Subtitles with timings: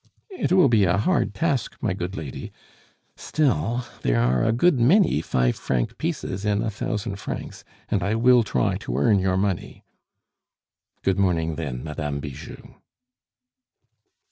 [0.31, 2.51] "It will be a hard task, my good lady;
[3.15, 8.15] still, there are a good many five franc pieces in a thousand francs, and I
[8.15, 9.83] will try to earn your money."
[11.03, 12.73] "Good morning, then, Madame Bijou."